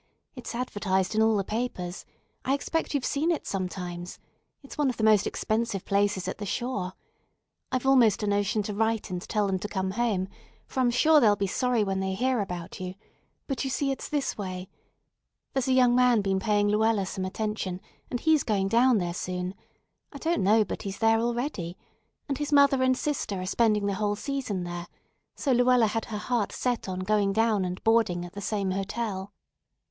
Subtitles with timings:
[0.35, 2.05] It's advertised in all the papers.
[2.43, 4.17] I expect you've seen it sometimes.
[4.63, 6.93] It's one of the most expensive places at the shore.
[7.71, 10.27] I've almost a notion to write and tell them to come home,
[10.65, 12.95] for I'm sure they'll be sorry when they hear about you;
[13.45, 14.69] but you see it's this way.
[15.53, 17.79] There's a young man been paying Luella some attention,
[18.09, 19.53] and he's going down there soon;
[20.11, 21.77] I don't know but he's there already;
[22.27, 24.87] and his mother and sister are spending the whole season there;
[25.35, 29.31] so Luella had her heart set on going down and boarding at the same hotel."